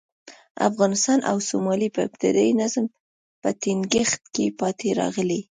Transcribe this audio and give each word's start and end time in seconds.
افغانستان 0.69 1.19
او 1.29 1.37
سومالیا 1.49 1.93
په 1.95 2.01
ابتدايي 2.07 2.53
نظم 2.61 2.85
په 3.41 3.49
ټینګښت 3.61 4.21
کې 4.33 4.45
پاتې 4.59 4.87
راغلي. 5.01 5.41